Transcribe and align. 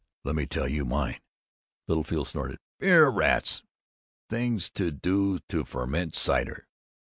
Let 0.23 0.35
me 0.35 0.47
tell 0.47 0.67
you 0.67 0.83
mine!" 0.83 1.19
Littlefield 1.87 2.27
snorted, 2.27 2.57
"Beer! 2.79 3.07
Rats! 3.09 3.61
Thing 4.31 4.57
to 4.73 4.91
do 4.91 5.35
is 5.35 5.41
to 5.49 5.63
ferment 5.63 6.15
cider!" 6.15 6.65